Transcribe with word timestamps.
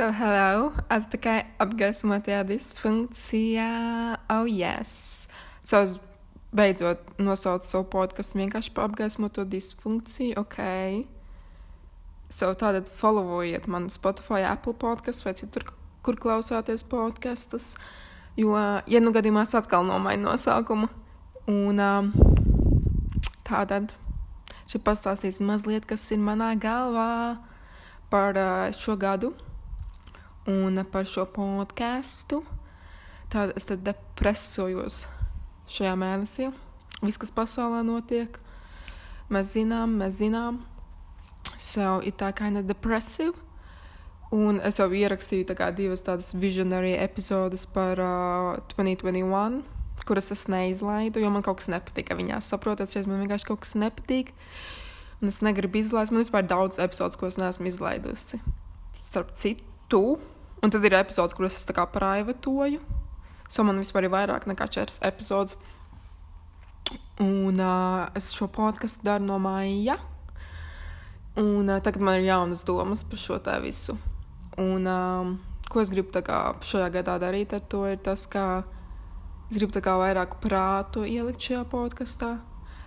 So, 0.00 0.06
hello, 0.16 0.70
atpakaļ 0.88 1.58
apgaismotajā 1.60 2.38
disfunkcijā. 2.48 3.64
Oh, 4.32 4.46
yes. 4.48 5.26
So, 5.60 5.82
es 5.84 5.98
beidzot 6.56 7.02
nosaucu 7.20 7.68
savu 7.68 7.84
podkāstu 7.92 8.38
vienkārši 8.40 8.72
par 8.72 8.86
apgaismoto 8.88 9.44
disfunkciju. 9.44 10.38
Ok. 10.40 10.56
So, 12.32 12.48
tātad 12.56 12.88
followiet 12.96 13.68
man 13.68 13.90
Spotify, 13.92 14.46
Apple 14.48 14.72
podkāstu 14.80 15.28
vai 15.28 15.34
citur, 15.36 15.68
kur 16.00 16.16
klausāties 16.16 16.86
podkastus. 16.88 17.74
Jo, 18.40 18.56
ja 18.56 19.04
nu 19.04 19.12
gadījumā 19.12 19.44
es 19.44 19.52
atkal 19.60 19.84
nomainu 19.84 20.30
nosaukumu. 20.30 20.88
Un 21.44 21.84
um, 21.90 22.10
tātad 23.44 23.92
šeit 24.64 24.80
pastāstīsim 24.88 25.44
mazliet, 25.52 25.84
kas 25.84 26.08
ir 26.16 26.24
manā 26.24 26.54
galvā 26.56 27.36
par 28.08 28.40
uh, 28.40 28.72
šo 28.80 28.96
gadu 28.96 29.34
un 30.48 30.84
par 30.92 31.08
šo 31.08 31.26
podkāstu. 31.34 32.42
Tad 33.30 33.52
es 33.58 33.68
tad 33.68 33.84
depresojos 33.86 35.04
šajā 35.70 35.92
mēnesī. 35.98 36.50
Viss, 37.00 37.20
kas 37.20 37.32
pasaulē 37.32 37.84
notiek, 37.86 38.34
mēs 39.32 39.54
zinām, 39.54 39.94
mēs 40.00 40.18
zinām. 40.18 40.64
So 41.60 42.00
it 42.04 42.18
tā 42.20 42.32
kind 42.36 42.58
of 42.58 42.66
depressive. 42.68 43.36
Un 44.30 44.60
es 44.62 44.78
jau 44.78 44.86
ierakstīju 44.94 45.48
tā 45.48 45.56
kā 45.58 45.70
divas 45.74 46.04
tādas 46.06 46.30
visionary 46.38 46.92
epizodes 46.94 47.64
par 47.66 47.98
uh, 47.98 48.60
2021, 48.76 49.62
kuras 50.06 50.30
es 50.30 50.44
neizlaidu, 50.50 51.22
jo 51.22 51.30
man 51.34 51.42
kaut 51.46 51.58
kas 51.58 51.70
nepatika 51.72 52.14
viņās. 52.18 52.50
Saprotat, 52.52 52.92
šeit 52.92 53.10
man 53.10 53.22
vienkārši 53.24 53.48
kaut 53.48 53.64
kas 53.64 53.74
nepatīk. 53.78 54.30
Un 55.20 55.30
es 55.30 55.42
negribu 55.44 55.82
izlaist. 55.82 56.14
Man 56.14 56.22
vispār 56.22 56.46
ir 56.46 56.52
daudz 56.52 56.78
epizodes, 56.82 57.18
ko 57.18 57.28
es 57.28 57.38
neesmu 57.42 57.68
izlaidusi. 57.70 58.40
Starp 59.04 59.34
citu, 59.38 59.66
un 59.98 60.70
tad 60.70 60.84
ir 60.84 60.94
epizodes, 60.94 61.34
kuras 61.34 61.56
es 61.58 61.66
tā 61.66 61.74
kā 61.74 61.86
privatoju. 61.90 62.80
So 63.50 63.64
man 63.66 63.80
vispār 63.82 64.06
ir 64.06 64.12
vairāk 64.14 64.46
nekā 64.46 64.68
četras 64.70 65.00
epizodes. 65.02 65.56
Un 67.20 67.58
uh, 67.60 68.08
es 68.16 68.30
šo 68.32 68.46
podkāstu 68.48 69.04
daru 69.04 69.26
no 69.26 69.38
maija. 69.42 69.98
Un 71.40 71.68
uh, 71.68 71.80
tagad 71.82 72.04
man 72.06 72.20
ir 72.20 72.28
jaunas 72.28 72.62
domas 72.66 73.02
par 73.02 73.18
šo 73.20 73.38
tā 73.42 73.58
visu. 73.62 73.96
Un 74.60 74.86
um, 74.86 75.32
ko 75.70 75.82
es 75.82 75.90
gribu 75.90 76.22
kā, 76.22 76.38
šajā 76.62 76.90
gadā 77.00 77.16
darīt 77.22 77.54
ar 77.56 77.64
to, 77.70 77.84
ir 77.90 77.98
tas, 78.04 78.26
ka 78.30 78.62
es 79.50 79.58
gribu 79.58 79.82
kā, 79.82 79.96
vairāk 79.98 80.38
prātu 80.42 81.02
ielikt 81.06 81.42
šajā 81.50 81.64
podkāstā. 81.72 82.36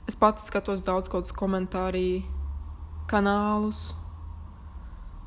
Es 0.07 0.15
pati 0.19 0.43
skatos 0.43 0.83
daudz 0.83 1.11
kādus 1.11 1.35
komentāriju 1.35 2.23
kanālus 3.07 3.91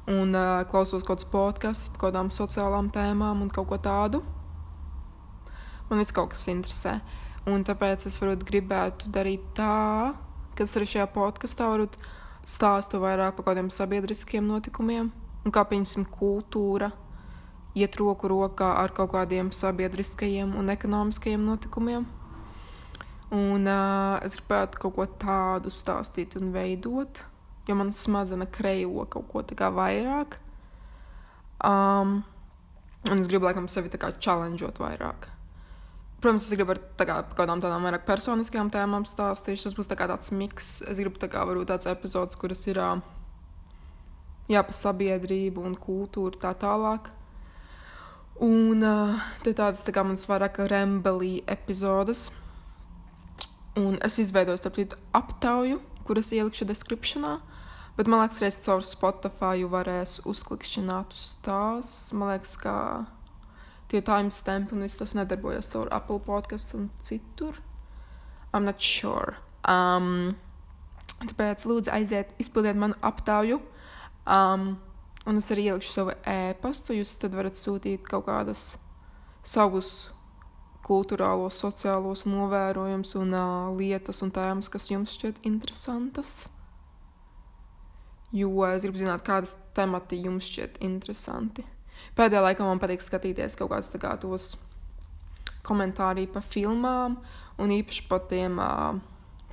un 0.07 0.35
uh, 0.35 0.63
klausos 0.71 1.03
kaut 1.03 1.19
kādus 1.21 1.31
podkastus 1.31 1.93
par 1.95 2.07
kādām 2.07 2.31
sociālām 2.35 2.91
tēmām 2.95 3.43
un 3.43 3.51
kaut 3.51 3.69
ko 3.71 3.79
tādu. 3.83 4.23
Man 5.91 6.03
viss 6.03 6.15
kaut 6.15 6.33
kas 6.35 6.47
interesē. 6.51 6.99
Un 7.47 7.63
tāpēc 7.67 8.09
es 8.09 8.19
varbūt 8.19 8.47
gribētu 8.47 9.11
darīt 9.15 9.43
tā, 9.55 10.15
ka 10.59 10.67
es 10.67 10.75
arī 10.79 10.89
šajā 10.91 11.07
podkastā 11.15 11.69
varu 11.71 11.87
stāstu 12.47 12.99
vairāk 13.03 13.37
par 13.39 13.51
kādiem 13.51 13.71
sabiedriskiem 13.71 14.47
notikumiem 14.47 15.13
un 15.47 15.55
kā, 15.55 15.63
piemēram, 15.71 16.07
kultūra 16.11 16.91
iet 17.77 17.99
roku 18.01 18.31
rokā 18.33 18.73
ar 18.81 18.95
kaut 18.97 19.13
kādiem 19.15 19.53
sabiedriskajiem 19.55 20.57
un 20.59 20.73
ekonomiskajiem 20.75 21.43
notikumiem. 21.45 22.07
Un 23.37 23.67
uh, 23.67 24.19
es 24.25 24.37
gribētu 24.39 24.81
kaut 24.85 24.95
ko 24.97 25.07
tādu 25.21 25.71
stāstīt 25.75 26.39
un 26.39 26.53
veidot, 26.55 27.21
jo 27.67 27.77
man 27.79 27.93
smadzenes 27.93 28.53
kreivo 28.55 29.07
kaut 29.11 29.29
ko 29.31 29.43
tādu 29.43 29.73
vairāk. 29.77 30.39
Um, 31.65 32.21
un 33.09 33.19
es 33.19 33.31
gribu, 33.31 33.49
laikam, 33.49 33.69
sevi 33.71 33.91
tā 33.91 34.01
kā 34.01 34.13
challengeot 34.19 34.79
vairāk. 34.83 35.31
Protams, 36.21 36.47
es 36.49 36.57
gribu 36.57 36.73
ar 36.73 36.81
tā 36.99 37.05
kā, 37.09 37.19
kādām 37.37 37.61
tādām 37.61 37.85
vairāk 37.87 38.07
personiskām 38.09 38.71
tēmām 38.73 39.05
stāstīt. 39.09 39.61
Tas 39.63 39.77
būs 39.77 39.91
tā 39.91 39.99
tāds 40.01 40.33
miks. 40.33 40.81
Es 40.89 41.01
gribu 41.01 41.21
tā 41.21 41.29
kā 41.33 41.45
varbūt 41.45 41.71
tāds 41.75 41.91
epizodes, 41.91 42.39
kuras 42.41 42.65
ir 42.71 42.81
jā, 44.49 44.63
par 44.63 44.75
sabiedrību 44.75 45.65
un 45.67 45.77
kultūru 45.77 46.41
tā 46.41 46.55
tālāk. 46.57 47.13
Un 48.43 48.85
uh, 48.85 49.21
te 49.45 49.55
tādas 49.57 49.85
tā 49.85 49.95
kā 49.97 50.05
manas 50.05 50.27
vairāk 50.29 50.61
rembelī 50.69 51.41
epizodes. 51.49 52.31
Un 53.77 53.97
es 54.05 54.19
izveidoju 54.21 54.61
starp 54.61 54.77
citu 54.81 54.99
aptauju, 55.17 55.81
kuras 56.09 56.33
ielikšu 56.33 56.69
descriptionā. 56.69 57.37
Bet 57.97 58.11
man 58.13 58.21
liekas, 58.21 58.39
ka 58.41 58.51
caur 58.67 58.83
Spotify 58.85 59.65
varēs 59.73 60.19
uzklikšķināt 60.29 61.15
uz 61.17 61.29
tās. 61.45 61.93
Man 62.13 62.35
liekas, 62.35 62.57
ka 62.61 62.75
tie 63.89 64.03
timestampi 64.05 64.77
un 64.77 64.85
viss 64.85 64.99
tas 65.01 65.15
nedarbojas 65.17 65.71
caur 65.73 65.89
Apple 65.95 66.21
podkāstu 66.27 66.83
un 66.83 66.91
citur. 67.07 67.57
I'm 68.53 68.67
not 68.69 68.83
sure. 68.85 69.39
Um, 69.65 70.37
tāpēc 71.23 71.65
lūdzu 71.65 71.93
aiziet, 71.95 72.35
izpildiet 72.43 72.77
manu 72.77 72.99
aptauju. 73.01 73.63
Um, 74.27 74.75
un 75.25 75.41
es 75.41 75.49
arī 75.55 75.71
ielikšu 75.71 75.95
savu 75.95 76.17
e-pastu. 76.29 76.99
Jūs 76.99 77.15
tad 77.23 77.37
varat 77.39 77.57
sūtīt 77.57 78.05
kaut 78.11 78.27
kādas 78.29 78.75
savus 79.47 80.11
kultūrālos, 80.87 81.57
sociālos 81.65 82.27
novērojumus 82.29 83.17
un 83.19 83.33
uh, 83.35 83.73
lietas 83.79 84.21
un 84.23 84.35
tēmas, 84.35 84.69
kas 84.71 84.91
jums 84.93 85.17
šķiet 85.17 85.41
interesantas. 85.49 86.37
Jo 88.37 88.67
es 88.69 88.85
gribu 88.85 89.01
zināt, 89.01 89.25
kādas 89.25 89.55
temati 89.77 90.19
jums 90.25 90.49
šķiet 90.51 90.81
interesanti. 90.85 91.65
Pēdējā 92.17 92.43
laikā 92.45 92.65
man 92.67 92.81
patīk 92.81 93.05
skatīties 93.05 93.57
kaut 93.57 93.73
kādus 93.73 93.95
kā, 94.01 94.13
tos 94.21 94.49
komentārus 95.67 96.31
par 96.35 96.45
filmām, 96.45 97.17
un 97.59 97.73
īpaši 97.73 98.05
par 98.11 98.27
tiem 98.31 98.61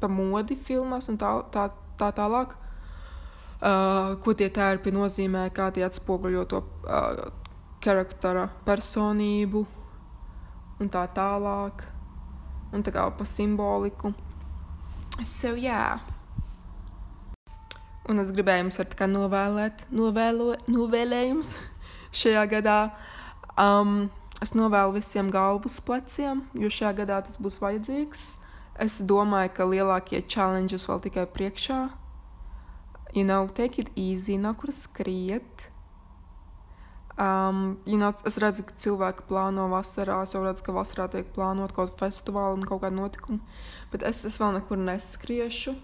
par 0.03 0.11
modi 0.11 0.57
filmās 0.59 1.07
un 1.11 1.17
tā, 1.19 1.31
tā, 1.53 1.69
tā 1.99 2.11
tālāk. 2.16 2.57
Uh, 3.63 4.17
ko 4.19 4.33
tie 4.35 4.49
tērpi 4.51 4.91
nozīmē, 4.91 5.45
kā 5.55 5.69
tie 5.71 5.85
atspoguļo 5.88 6.44
to 6.51 6.59
uh, 6.83 7.21
charaktera 7.83 8.50
personību 8.67 9.63
un 10.83 10.91
tā 10.91 11.05
tālāk. 11.15 11.85
Un 12.75 12.83
tā 12.83 12.91
kā 12.91 13.05
pa 13.15 13.27
simboliku. 13.29 14.11
So. 15.23 15.53
Yeah. 15.55 16.12
Un 18.11 18.19
es 18.19 18.33
gribēju 18.35 18.65
jums 18.65 18.79
ar 18.83 19.07
novēlēt, 19.07 19.85
novēlo, 19.95 20.49
novēlējums 20.67 21.53
šajā 22.19 22.43
gadā. 22.51 22.77
Um, 23.55 24.09
es 24.43 24.51
novēlu 24.57 24.97
visiem 24.97 25.29
galvas 25.31 25.79
pleciem, 25.85 26.43
jo 26.57 26.67
šajā 26.67 26.93
gadā 27.03 27.21
tas 27.23 27.39
būs 27.39 27.61
vajadzīgs. 27.63 28.25
Es 28.83 28.97
domāju, 29.07 29.53
ka 29.55 29.67
lielākie 29.69 30.23
challenges 30.27 30.87
vēl 30.89 31.03
tikai 31.05 31.27
priekšā. 31.31 31.83
You 33.13 33.23
know, 33.23 33.47
take 33.47 33.79
it 33.79 33.91
easy, 33.95 34.37
nav 34.37 34.57
kur 34.59 34.73
skriet. 34.73 35.69
Um, 37.15 37.77
you 37.85 37.97
know, 37.97 38.09
es 38.25 38.39
redzu, 38.41 38.65
ka 38.65 38.75
cilvēki 38.83 39.27
plāno 39.29 39.67
vasarā. 39.69 40.23
Es 40.25 40.33
jau 40.33 40.41
redzu, 40.43 40.65
ka 40.65 40.73
vasarā 40.73 41.05
tiek 41.13 41.29
plānot 41.35 41.71
kaut 41.71 41.93
kāda 41.93 42.07
festivāla 42.07 42.57
un 42.57 42.65
kaut 42.65 42.81
kāda 42.81 42.97
notikuma. 42.97 43.39
Bet 43.93 44.03
es, 44.09 44.23
es 44.25 44.41
vēl 44.41 44.57
nekur 44.57 44.81
neskriešu. 44.81 45.77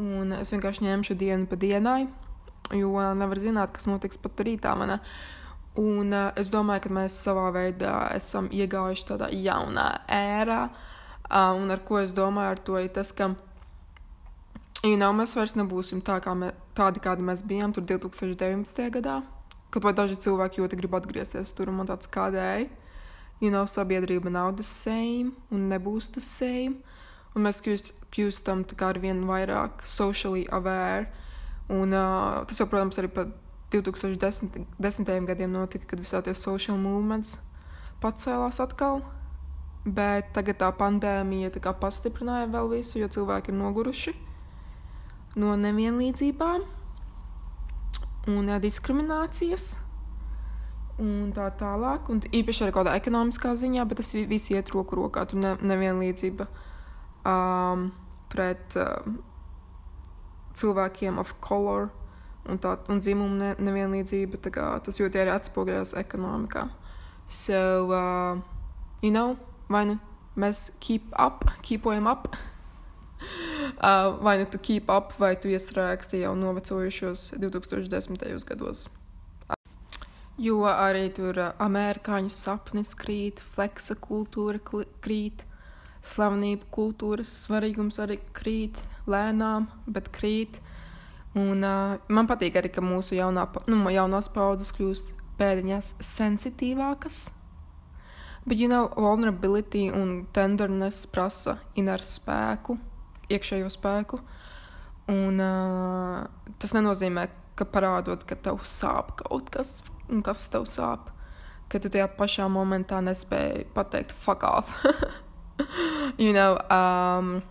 Un 0.00 0.34
es 0.40 0.50
vienkārši 0.50 0.88
ņemšu 0.88 1.14
dienu 1.18 1.46
pa 1.46 1.58
dienai 1.60 2.04
jo 2.72 3.14
nevar 3.14 3.40
zināt, 3.40 3.72
kas 3.74 3.88
notiks 3.90 4.18
pat 4.20 4.40
rītā. 4.46 4.74
Manā. 4.78 5.00
Un 5.80 6.14
uh, 6.14 6.30
es 6.38 6.52
domāju, 6.54 6.86
ka 6.86 6.92
mēs 6.94 7.16
savā 7.26 7.48
veidā 7.54 7.94
esam 8.14 8.48
iegājuši 8.54 9.08
tādā 9.10 9.30
jaunā 9.34 9.88
ērā. 10.08 10.60
Uh, 11.24 11.50
un 11.58 11.74
ar 11.74 11.82
ko 11.86 11.98
es 11.98 12.14
domāju, 12.14 12.54
ar 12.54 12.62
to 12.62 12.78
ir 12.78 12.92
tas, 12.94 13.10
ka 13.12 13.32
you 14.84 14.96
know, 14.96 15.10
mēs 15.16 15.34
vairs 15.34 15.56
nebūsim 15.58 16.04
tā, 16.04 16.20
kā 16.22 16.34
mē, 16.38 16.52
tādi, 16.78 17.02
kādi 17.02 17.26
mēs 17.26 17.42
bijām 17.48 17.74
tur 17.74 17.86
2019. 17.88 18.86
gadā. 19.00 19.20
Kaut 19.74 19.88
vai 19.88 19.94
daži 19.96 20.20
cilvēki 20.22 20.62
ļoti 20.62 20.78
grib 20.78 20.94
atgriezties 20.94 21.50
tur, 21.56 21.72
un 21.72 21.80
man 21.80 21.90
tāds 21.90 22.06
kādēļ. 22.14 22.68
You 23.42 23.50
know, 23.50 23.66
sabiedrība 23.66 24.30
nav 24.30 24.54
the 24.60 24.62
same 24.62 25.34
un 25.50 25.66
nebūs 25.72 26.12
the 26.14 26.22
same. 26.22 26.84
Un 27.34 27.48
mēs 27.48 27.60
kļūstam 27.64 28.64
ar 28.86 28.98
vien 29.02 29.24
vairāk 29.26 29.82
socially 29.82 30.46
aware 30.50 31.10
Un, 31.66 31.92
uh, 31.92 32.44
tas 32.44 32.60
jau, 32.60 32.66
protams, 32.68 32.98
arī 33.00 33.08
par 33.08 33.30
2010. 33.72 35.26
gadiem 35.26 35.52
notika, 35.52 35.88
kad 35.88 36.00
visā 36.00 36.20
tie 36.20 36.34
social 36.36 36.76
movements 36.76 37.38
pacēlās 38.04 38.60
atkal. 38.60 39.00
Bet 39.84 40.32
tagad 40.36 40.60
tā 40.60 40.68
pandēmija 40.76 41.52
tā 41.56 41.72
pastiprināja 41.76 42.50
vēl 42.52 42.70
visu, 42.72 42.98
jo 43.00 43.08
cilvēki 43.08 43.52
ir 43.52 43.58
noguruši 43.58 44.14
no 45.40 45.56
nevienlīdzībām 45.60 46.62
un 48.32 48.52
uh, 48.52 48.60
diskriminācijas. 48.60 49.74
Un 51.00 51.32
tā 51.34 51.48
tālāk, 51.58 52.06
un 52.12 52.20
īpaši 52.22 52.62
arī 52.64 52.76
kādā 52.76 52.92
ekonomiskā 53.00 53.56
ziņā, 53.58 53.88
bet 53.88 53.98
tas 53.98 54.12
viss 54.14 54.52
iet 54.52 54.70
roku 54.76 55.00
rokā. 55.00 55.24
Tur 55.26 55.40
ne, 55.42 55.56
nevienlīdzība 55.64 56.46
um, 57.28 57.90
pret 58.32 58.76
uh, 58.80 59.04
cilvēkiem 60.54 61.18
of 61.20 61.34
color 61.44 61.90
un, 62.48 62.58
tā, 62.60 62.76
un 62.92 63.00
dzimuma 63.02 63.36
ne, 63.38 63.50
nevienlīdzība, 63.64 64.40
kā, 64.52 64.70
tas 64.84 65.00
ļoti 65.00 65.22
arī 65.22 65.34
atspoguļojas 65.34 65.94
ekonomikā. 66.00 66.68
So, 67.26 67.88
uh, 67.88 68.40
you 69.02 69.12
know, 69.12 69.38
vai 69.72 69.86
nu 69.88 69.98
mēs 70.36 70.68
keep 70.82 71.14
up, 71.20 71.46
keepojam 71.64 72.08
up, 72.10 72.28
uh, 73.78 74.12
vai 74.20 74.36
nu 74.42 74.48
tu 74.50 74.60
keep 74.60 74.90
up, 74.92 75.14
vai 75.20 75.34
tu 75.40 75.52
iestrēgsti 75.52 76.24
jau 76.24 76.34
novecojušos 76.38 77.32
2010. 77.40 78.28
gados. 78.50 78.86
Jo 80.34 80.64
arī 80.66 81.08
tur 81.14 81.38
uh, 81.38 81.52
amerikāņu 81.62 82.32
sapnis 82.34 82.92
krīt, 82.98 83.40
fleksa 83.54 83.94
kultūra 83.94 84.58
krīt, 85.04 85.44
slavenību 86.04 86.68
kultūras 86.74 87.30
svarīgums 87.44 87.98
arī 88.02 88.18
krīt, 88.36 88.78
lēnām, 89.10 89.68
bet 89.86 90.10
krīt. 90.14 90.58
Un, 91.34 91.64
uh, 91.66 91.96
man 92.08 92.28
patīk 92.30 92.58
arī, 92.60 92.70
ka 92.70 92.84
mūsu 92.84 93.16
jaunā, 93.18 93.46
nu, 93.70 93.80
jaunās 93.90 94.28
paudzes 94.32 94.70
kļūst 94.76 95.14
pēdiņās 95.40 95.94
sensitīvākas. 96.04 97.24
Bet, 98.44 98.60
you 98.60 98.68
know, 98.68 98.90
vulnerability 98.94 99.88
un 99.90 100.26
tenderness 100.36 101.08
prasa 101.10 101.56
inner 101.80 102.02
spēku, 102.04 102.76
iekšējo 103.32 103.72
spēku. 103.72 104.20
Un 105.10 105.40
uh, 105.40 106.52
tas 106.60 106.76
nenozīmē, 106.76 107.26
ka 107.58 107.66
parādot, 107.68 108.24
ka 108.28 108.36
tev 108.36 108.62
sāp 108.68 109.16
kaut 109.24 109.50
kas, 109.52 109.78
un 110.12 110.22
kas 110.24 110.46
tev 110.52 110.68
sāp, 110.68 111.10
ka 111.72 111.80
tu 111.80 111.90
tajā 111.92 112.06
pašā 112.18 112.46
momentā 112.52 113.00
nespēji 113.04 113.66
pateikt 113.74 114.12
fuck 114.12 114.44
off. 114.48 114.76
you 116.18 116.32
know, 116.32 116.58
um, 116.70 117.42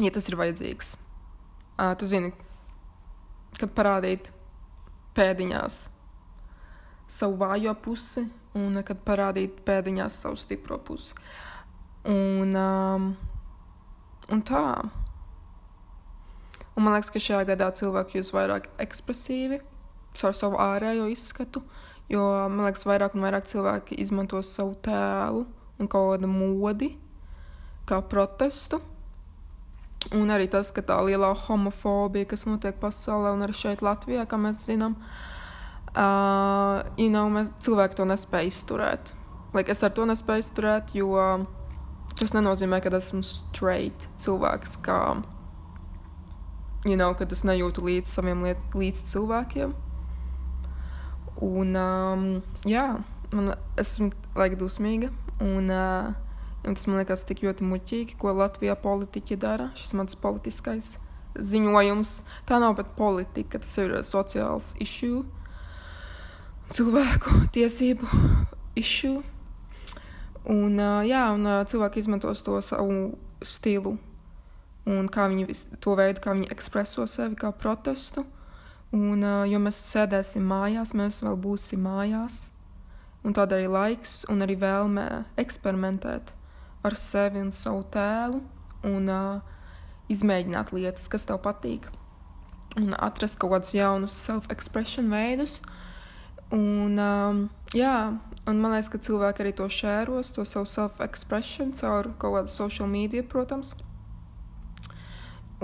ja 0.00 0.10
tas 0.14 0.28
ir 0.28 0.36
vajadzīgs. 0.38 0.94
Uh, 1.78 1.94
tu 1.98 2.08
zini, 2.10 2.32
kad 3.58 3.70
parādīt 3.76 4.32
pēdiņās 5.18 5.78
savu 7.08 7.38
vājo 7.40 7.74
pusi 7.82 8.26
un 8.58 8.82
kad 8.86 9.00
parādīt 9.06 9.62
pēdiņās 9.66 10.22
savu 10.24 10.38
stipro 10.40 10.78
pusi. 10.82 11.14
Un, 12.08 12.54
um, 12.56 13.10
un 14.32 14.42
tā. 14.46 14.64
Un 16.78 16.86
man 16.86 16.94
liekas, 16.94 17.10
ka 17.10 17.22
šajā 17.22 17.44
gadā 17.52 17.70
cilvēki 17.74 18.20
jūs 18.20 18.32
vairāk 18.34 18.70
ekspresīvi 18.82 19.60
caur 20.18 20.34
savu 20.34 20.58
ārējo 20.62 21.08
izskatu, 21.10 21.62
jo 22.10 22.24
man 22.50 22.66
liekas, 22.66 22.86
vairāk 22.88 23.14
un 23.14 23.26
vairāk 23.26 23.46
cilvēki 23.50 23.98
izmanto 24.02 24.40
savu 24.46 24.76
tēlu 24.86 25.44
un 25.78 25.88
kaut 25.90 26.14
kādu 26.16 26.30
modi 26.30 26.92
kā 27.88 28.00
protestu. 28.04 28.80
Un 30.14 30.30
arī 30.32 30.46
tas, 30.50 30.70
ka 30.72 30.82
tā 30.84 30.96
lielā 31.04 31.32
homofobija, 31.46 32.28
kas 32.30 32.46
notiek 32.48 32.76
pasaulē 32.80 33.32
un 33.34 33.44
arī 33.44 33.56
šeit 33.56 33.82
Latvijā, 33.84 34.24
kā 34.30 34.38
mēs 34.40 34.62
zinām, 34.68 34.94
uh, 35.90 36.84
you 36.96 37.10
know, 37.10 37.26
mēs, 37.32 37.50
cilvēki 37.64 37.98
to 37.98 38.06
nespēja 38.08 38.52
izturēt. 38.52 39.12
Like, 39.56 39.72
es 39.72 39.82
ar 39.82 39.92
to 39.96 40.06
nespēju 40.08 40.44
izturēt, 40.44 40.94
jo 40.96 41.16
tas 42.18 42.32
nenozīmē, 42.34 42.80
ka 42.84 42.92
esmu 42.98 43.24
straight 43.26 44.06
cilvēks, 44.22 44.78
kā, 44.86 45.00
you 46.86 46.96
know, 46.96 47.12
kad 47.18 47.32
es 47.34 47.44
nejūtu 47.48 47.84
līdz 47.88 48.16
saviem 48.18 48.46
liet, 48.46 48.64
līdz 48.78 49.04
cilvēkiem. 49.12 49.74
Un, 51.44 51.76
um, 51.78 52.26
jā, 52.66 52.88
man, 53.32 53.52
esmu 53.80 54.10
laika 54.38 54.58
dusmīga. 54.60 55.10
Un, 55.44 55.70
uh, 55.70 56.14
un 56.66 56.74
tas 56.74 56.86
man 56.88 57.00
liekas 57.00 57.26
tik 57.28 57.44
ļoti 57.46 57.66
muļķīgi, 57.66 58.18
ko 58.20 58.34
Latvijā 58.36 58.74
politiķi 58.82 59.38
dara. 59.40 59.70
Šis 59.78 59.94
mans 59.98 60.18
politiskais 60.18 60.96
ziņojums. 61.38 62.14
Tā 62.48 62.58
nav 62.62 62.76
pat 62.78 62.94
politika, 62.98 63.60
tas 63.62 63.76
ir 63.78 63.94
sociāls 64.06 64.74
issue, 64.82 65.22
cilvēku 66.74 67.46
tiesību 67.54 68.08
issue. 68.78 69.22
Un, 70.48 70.78
uh, 70.80 71.00
jā, 71.06 71.28
un 71.36 71.46
uh, 71.46 71.62
cilvēki 71.68 72.02
izmantos 72.02 72.42
to 72.46 72.60
savu 72.64 73.18
stilu 73.44 73.98
un 74.88 75.08
kā 75.12 75.26
viņi 75.28 75.56
to 75.84 75.94
veidu, 75.98 76.22
kā 76.24 76.34
viņi 76.36 76.50
ekspreso 76.54 77.06
sevi 77.10 77.36
kā 77.38 77.52
protestu. 77.52 78.24
Un, 78.96 79.20
uh, 79.20 79.42
jo 79.44 79.60
mēs 79.60 79.80
sēdēsim 79.90 80.46
mājās, 80.48 80.94
mēs 80.96 81.20
vēl 81.26 81.36
būsim 81.44 81.82
mājās. 81.84 82.46
Un 83.26 83.34
tādēļ 83.34 83.66
laiks 83.72 84.20
un 84.30 84.44
arī 84.46 84.54
vēlme 84.60 85.06
eksperimentēt 85.40 86.30
ar 86.86 86.94
sevi 86.96 87.40
un 87.42 87.50
savu 87.52 87.82
tēlu 87.92 88.40
un 88.86 89.08
uh, 89.10 89.56
izmēģināt 90.12 90.72
lietas, 90.72 91.08
kas 91.10 91.26
tev 91.28 91.40
patīk. 91.44 91.88
Un 92.78 92.94
atrast 92.94 93.40
kaut 93.40 93.56
kādus 93.56 93.74
jaunus 93.74 94.16
self-expression 94.26 95.10
veidus. 95.10 95.58
Un, 96.54 96.94
um, 96.96 97.42
jā, 97.76 97.96
un 98.48 98.62
man 98.62 98.72
liekas, 98.72 98.92
ka 98.92 99.02
cilvēki 99.04 99.44
arī 99.44 99.52
to 99.58 99.66
šēros, 99.68 100.32
to 100.36 100.46
savu 100.48 100.68
self-expression 100.70 101.74
caur 101.76 102.12
kaut 102.22 102.38
kādu 102.38 102.54
social 102.54 102.88
media, 102.88 103.24
protams. 103.26 103.74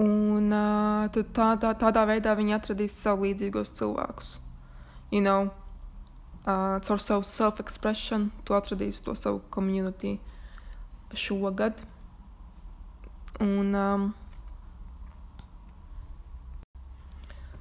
Un 0.00 0.50
uh, 0.50 1.06
tā, 1.14 1.52
tā, 1.62 1.70
tādā 1.78 2.02
veidā 2.10 2.34
viņi 2.34 2.56
atradīs 2.56 2.96
sev 2.98 3.22
līdzīgos 3.22 3.72
cilvēkus. 3.78 4.38
You 5.14 5.22
know, 5.22 5.52
uh, 6.44 6.80
caur 6.84 7.00
savu 7.00 7.26
self-expression, 7.28 8.30
tu 8.44 8.56
atradīsi 8.56 9.04
to 9.04 9.14
savu 9.18 9.42
community 9.54 10.18
šogad. 11.14 11.78
Un, 13.42 13.74
um, 13.74 14.08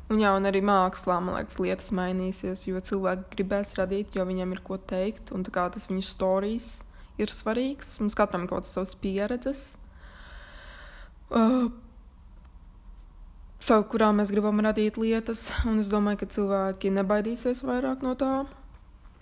un, 0.10 0.20
jā, 0.22 0.34
un 0.38 0.50
arī 0.50 0.62
mākslā, 0.66 1.20
man 1.24 1.40
liekas, 1.40 1.60
lietas 1.62 1.94
mainīsies, 1.96 2.68
jo 2.70 2.82
cilvēki 2.82 3.30
gribēs 3.38 3.76
radīt, 3.80 4.14
jo 4.18 4.26
viņiem 4.30 4.56
ir 4.56 4.64
ko 4.66 4.78
teikt, 4.78 5.34
un 5.34 5.46
tas 5.48 5.90
viņu 5.90 6.06
stāstījis 6.06 6.74
ir 7.22 7.34
svarīgs. 7.34 7.98
Mums 8.02 8.18
katram 8.18 8.46
ir 8.46 8.52
kaut 8.52 8.64
kādas 8.64 8.74
savas 8.76 8.94
pieredzes. 8.98 9.64
Uh, 11.34 11.70
savu, 13.64 13.88
kurā 13.94 14.12
mēs 14.16 14.34
gribam 14.34 14.60
radīt 14.62 15.00
lietas. 15.02 15.48
Un 15.70 15.80
es 15.82 15.92
domāju, 15.94 16.24
ka 16.24 16.34
cilvēki 16.36 16.94
nebaidīsies 16.98 17.64
vairāk 17.66 18.06
no 18.06 18.18
tā. 18.20 18.44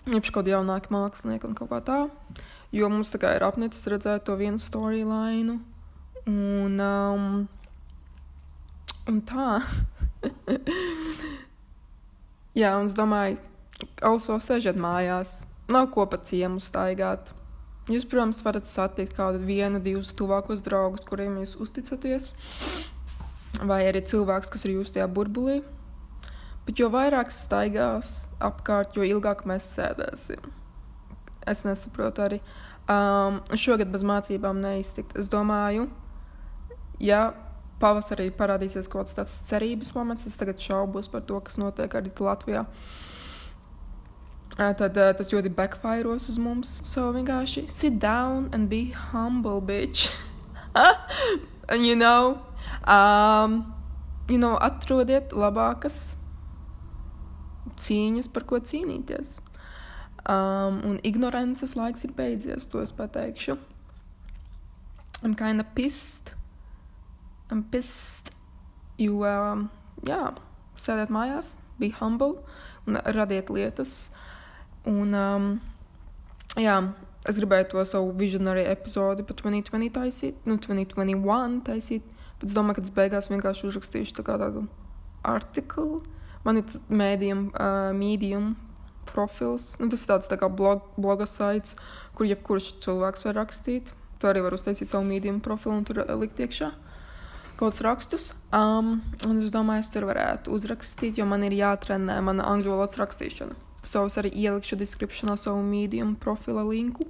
Īpaši 0.02 0.32
kaut 0.32 0.40
kādi 0.42 0.50
jaunāki 0.54 0.90
mākslinieki 0.90 1.46
un 1.46 1.56
kaut 1.58 1.70
kā 1.70 1.78
tā. 1.86 1.98
Jo 2.74 2.88
mums 2.90 3.12
tā 3.12 3.20
kā 3.22 3.34
ir 3.36 3.44
apnicis 3.46 3.86
redzēt 3.92 4.24
to 4.26 4.34
vienu 4.40 4.58
storyline. 4.58 5.60
Un, 6.26 6.80
um, 6.82 7.48
un 9.10 9.20
tā. 9.28 9.60
Jā, 12.60 12.74
un 12.78 12.90
es 12.90 12.96
domāju, 12.98 13.38
also 14.02 14.38
sežat 14.42 14.76
mājās. 14.80 15.40
Nav 15.72 15.88
ko 15.94 16.06
pa 16.10 16.18
ciemu 16.18 16.60
staigāt. 16.62 17.30
Jūs, 17.90 18.04
protams, 18.06 18.42
varat 18.46 18.68
satikt 18.70 19.14
kādu 19.18 19.40
vienu, 19.42 19.80
divus 19.82 20.12
tuvākos 20.18 20.62
draugus, 20.62 21.06
kuriem 21.06 21.40
jūs 21.42 21.56
uzticaties 21.62 22.30
vai 23.66 23.84
arī 23.86 24.02
cilvēks, 24.06 24.50
kas 24.52 24.66
ir 24.66 24.76
jūsu 24.76 24.96
tajā 24.96 25.08
burbulī. 25.12 25.60
Bet 26.66 26.78
jo 26.78 26.88
vairāk 26.92 27.32
staigās 27.34 28.26
apkārt, 28.42 28.96
jo 28.96 29.06
ilgāk 29.06 29.44
mēs 29.48 29.66
sēdēsim. 29.76 30.50
Es 31.48 31.64
nesaprotu 31.66 32.22
arī. 32.22 32.38
Um, 32.90 33.40
šogad 33.58 33.90
bez 33.90 34.04
mācībām 34.06 34.60
neiztikt. 34.62 35.16
Es 35.18 35.30
domāju, 35.32 35.88
ja 37.02 37.32
pavasarī 37.82 38.28
parādīsies 38.34 38.90
kaut 38.90 39.06
kāds 39.06 39.16
tāds 39.18 39.38
cerības 39.48 39.90
moments, 39.96 40.26
es 40.26 40.38
tagad 40.38 40.62
šaubos 40.62 41.10
par 41.10 41.24
to, 41.26 41.40
kas 41.42 41.58
notiek 41.58 41.94
arī 41.98 42.14
Latvijā. 42.22 42.66
Tad 44.52 44.84
uh, 44.86 45.10
tas 45.16 45.32
ļoti 45.32 45.50
backfiros 45.56 46.28
uz 46.30 46.38
mums. 46.38 46.76
So 46.86 47.08
vienkārši 47.14 47.66
sit 47.72 47.98
down 47.98 48.50
and 48.52 48.68
be 48.68 48.92
humble, 49.10 49.60
bitch. 49.60 50.10
and 51.68 51.86
you 51.86 51.96
know, 51.96 52.38
Um, 52.86 53.74
you 54.28 54.38
know, 54.38 54.56
atrodiet 54.58 55.30
labākas 55.30 56.16
cīņas, 57.82 58.30
par 58.32 58.46
ko 58.48 58.60
cīnīties. 58.62 59.38
Um, 60.22 60.78
un 60.86 60.98
ignorances 61.02 61.74
laiks 61.74 62.06
ir 62.06 62.14
beidzies, 62.14 62.68
to 62.70 62.82
es 62.82 62.94
pateikšu. 62.94 63.56
I'm 65.22 65.34
kind 65.34 65.60
of 65.60 65.66
pissed. 65.74 66.32
I'm 67.50 67.64
pissed. 67.70 68.30
Jo, 68.98 69.22
um, 69.26 69.66
jā, 70.06 70.20
sēdiet 70.78 71.10
mājās, 71.14 71.56
be 71.80 71.90
humble 71.98 72.36
un 72.86 72.98
radiet 73.16 73.50
lietas. 73.50 74.10
Un, 74.86 75.14
um, 75.14 75.48
jā, 76.58 76.76
es 77.28 77.38
gribēju 77.38 77.70
to 77.72 77.84
savu 77.86 78.14
visionary 78.18 78.64
epizodi 78.70 79.26
par 79.26 79.38
2020 79.38 79.94
taisīt, 79.94 80.40
nu, 80.46 80.58
2021 80.58 81.60
taisīt. 81.66 82.06
Bet 82.38 82.50
es 82.50 82.56
domāju, 82.56 82.80
ka 82.80 82.86
tas 82.86 82.96
beigās 82.96 83.30
vienkārši 83.30 83.68
uzrakstīšu 83.68 84.18
tā 84.18 84.26
tādu 84.26 84.66
artiklu. 85.22 86.02
Man 86.46 86.60
ir 86.60 86.76
mēdījum, 86.90 87.48
uh, 87.54 87.90
medium 87.96 88.54
profils. 89.12 89.72
Nu, 89.78 89.88
tas 89.92 90.04
ir 90.04 90.12
tāds 90.12 90.30
tā 90.30 90.38
kā 90.40 90.48
blog, 90.50 90.86
bloga 90.96 91.26
saits, 91.28 91.76
kur 92.16 92.26
jebkurš 92.26 92.74
cilvēks 92.84 93.26
var 93.28 93.38
rakstīt. 93.42 93.92
Tu 94.18 94.30
arī 94.30 94.42
vari 94.44 94.58
uztaisīt 94.58 94.90
savu 94.90 95.06
medium 95.06 95.40
profilu 95.42 95.76
un 95.76 95.86
tur 95.86 96.02
likt 96.20 96.40
iekšā. 96.42 96.72
kaut 97.56 97.74
kādus 97.76 97.82
rakstus. 97.84 98.24
Um, 98.52 99.02
un 99.28 99.42
es 99.42 99.52
domāju, 99.54 99.84
es 99.84 99.90
tur 99.94 100.06
varētu 100.08 100.50
uzrakstīt, 100.50 101.18
jo 101.18 101.26
man 101.26 101.44
ir 101.46 101.52
jātrenē 101.52 102.18
mana 102.24 102.46
angļu 102.50 102.72
valodas 102.72 102.98
rakstīšana. 102.98 103.54
So 103.84 104.04
es 104.06 104.16
arī 104.18 104.30
ielikšu 104.34 104.78
descriptionā 104.78 105.36
savu 105.38 105.62
medium 105.62 106.14
profila 106.16 106.64
linku. 106.66 107.06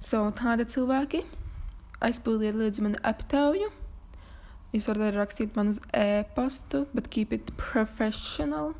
So 0.00 0.22
tādi 0.36 0.64
cilvēki 0.68 1.24
aizpildiet 2.04 2.56
lūdzu 2.56 2.84
mani 2.84 3.00
aptauju. 3.02 3.70
Jūs 4.68 4.84
varat 4.90 5.06
arī 5.06 5.16
rakstīt 5.16 5.54
man 5.56 5.70
uz 5.72 5.78
e-pastu, 5.96 6.82
bet 6.92 7.08
keep 7.08 7.32
it 7.32 7.54
professional. 7.56 8.74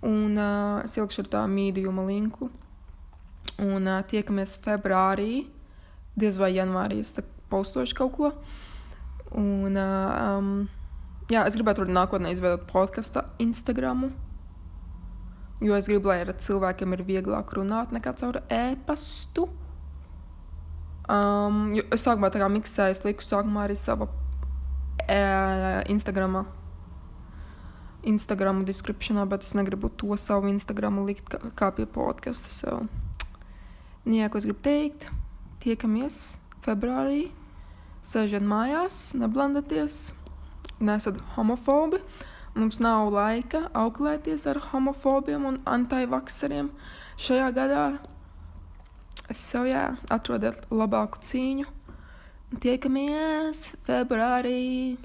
Un 0.00 0.38
uh, 0.38 0.78
es 0.86 0.94
ielikšu 0.96 1.26
ar 1.26 1.28
tā 1.34 1.42
mīdījuma 1.52 2.06
linku. 2.08 2.48
Un 3.60 3.84
uh, 3.90 3.98
tiekamies 4.08 4.56
februārī, 4.64 5.42
diez 6.16 6.38
vai 6.40 6.54
janvārī 6.54 7.02
es 7.02 7.12
postošu 7.52 7.98
kaut 7.98 8.14
ko. 8.16 8.30
Un, 9.36 9.76
uh, 9.76 10.38
um, 10.38 10.48
jā, 11.28 11.42
es 11.44 11.58
gribētu 11.58 11.84
arī 11.84 11.96
nākotnē 11.98 12.32
izveidot 12.32 12.64
podkāstu 12.70 13.26
Instagramu. 13.44 14.08
Jo 15.60 15.74
es 15.76 15.90
gribu, 15.90 16.08
lai 16.08 16.22
ar 16.22 16.32
cilvēkiem 16.38 16.94
ir 16.94 17.02
vieglāk 17.04 17.52
runāt 17.58 17.92
nekā 17.92 18.14
caur 18.16 18.40
e-pastu. 18.46 19.48
Um, 21.08 21.74
es 21.82 22.06
sākumā 22.06 22.30
tā 22.32 22.40
kā 22.40 22.48
miksēju, 22.52 22.96
es 22.96 23.04
liku 23.04 23.26
sākumā 23.26 23.66
arī 23.66 23.76
savu 23.76 24.08
e, 25.08 25.18
Instagram. 25.92 26.44
Instagram 28.08 28.62
descriptionā, 28.68 29.24
bet 29.28 29.42
es 29.42 29.54
negribu 29.58 29.90
to 29.90 30.16
savu 30.16 30.48
Instagram 30.52 31.02
likt 31.08 31.32
kā, 31.32 31.40
kā 31.58 31.70
pie 31.74 31.88
podkasta. 31.90 32.52
So. 32.52 32.76
Jā, 34.06 34.28
ko 34.30 34.38
es 34.38 34.46
gribu 34.46 34.62
teikt? 34.64 35.08
Tiekamies 35.64 36.38
februārī. 36.64 37.28
Sēžat 38.08 38.44
mājās, 38.46 39.12
neblandieties, 39.18 40.12
nesat 40.80 41.18
homofobi. 41.34 42.00
Mums 42.58 42.80
nav 42.82 43.10
laika 43.12 43.66
auklēties 43.76 44.46
ar 44.50 44.62
homofobiem 44.70 45.44
un 45.50 45.58
antivakseriem 45.68 46.70
šajā 47.20 47.50
gadā. 47.54 47.88
Es 49.28 49.42
sev 49.44 49.68
jā, 49.68 49.90
atrodiet 50.08 50.64
labāku 50.72 51.20
cīņu. 51.20 51.68
Tiekamies 52.56 53.60
februārī! 53.84 54.96